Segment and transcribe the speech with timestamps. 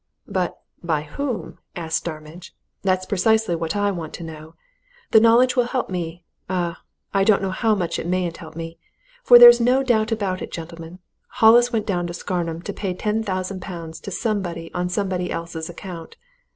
[0.27, 2.55] "But by whom?" asked Starmidge.
[2.81, 4.55] "That's precisely what I want to know!
[5.11, 6.81] The knowledge will help me ah!
[7.13, 8.79] I don't know how much it mayn't help me!
[9.23, 13.21] For there's no doubt about it, gentlemen, Hollis went down to Scarnham to pay ten
[13.21, 16.17] thousand pounds to somebody on somebody else's account!